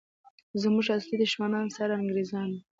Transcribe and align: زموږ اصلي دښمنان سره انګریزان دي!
زموږ 0.61 0.85
اصلي 0.97 1.15
دښمنان 1.23 1.67
سره 1.77 1.93
انګریزان 2.01 2.47
دي! 2.53 2.59